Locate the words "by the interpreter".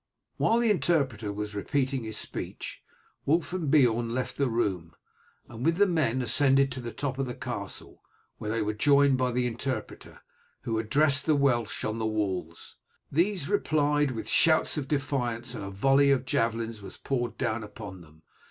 9.19-10.21